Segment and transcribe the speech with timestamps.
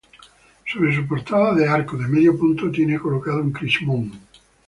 [0.65, 4.11] Sobre su portada de arco de medio punto tiene colocado un crismón.